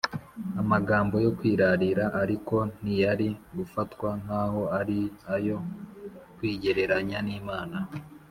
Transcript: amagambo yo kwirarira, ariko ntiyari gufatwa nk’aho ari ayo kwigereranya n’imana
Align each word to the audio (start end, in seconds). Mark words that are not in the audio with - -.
amagambo 0.61 1.15
yo 1.25 1.31
kwirarira, 1.37 2.05
ariko 2.21 2.55
ntiyari 2.79 3.27
gufatwa 3.57 4.09
nk’aho 4.21 4.61
ari 4.79 4.99
ayo 5.35 5.57
kwigereranya 6.35 7.19
n’imana 7.27 7.77